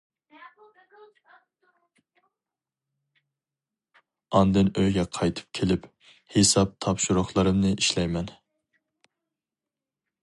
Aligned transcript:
ئاندىن 4.39 4.71
ئۆيگە 4.71 5.05
قايتىپ 5.19 5.53
كېلىپ 5.59 5.85
ھېساب 6.37 6.75
تاپشۇرۇقلىرىمنى 6.87 7.75
ئىشلەيمەن. 7.77 8.33